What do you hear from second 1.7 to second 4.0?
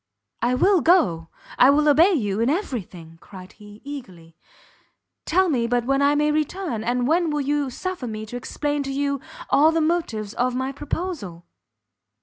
obey you in every thing!" cried he,